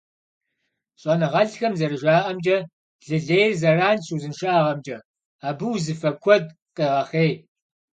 [1.01, 2.57] ЩӀэныгъэлӀхэм зэрыжаӀэмкӀэ,
[3.07, 4.97] лы лейр зэранщ узыншагъэмкӀэ,
[5.47, 7.33] абы узыфэ куэд къегъэхъей.